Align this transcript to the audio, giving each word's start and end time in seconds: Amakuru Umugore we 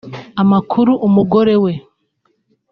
Amakuru 0.41 0.91
Umugore 1.07 1.53
we 1.63 1.73